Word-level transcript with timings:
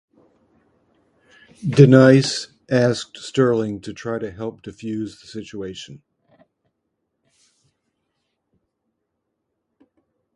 D-Nice 1.69 2.47
asked 2.71 3.17
Sterling 3.19 3.81
to 3.81 3.93
try 3.93 4.17
to 4.17 4.31
help 4.31 4.63
defuse 4.63 5.21
the 5.21 5.27
situation. 5.27 6.01